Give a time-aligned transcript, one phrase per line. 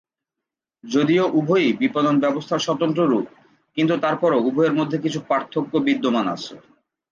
[0.83, 3.27] যদিও উভয়ই বিপণন ব্যবস্থার স্বতন্ত্র রূপ
[3.77, 6.53] কিন্তু তারপরও উভয়ের মধ্যে কিছু পার্থক্য বিদ্যমান আছে।